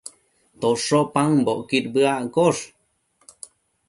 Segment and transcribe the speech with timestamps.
[0.59, 2.63] tosho paëmbocquid bëaccosh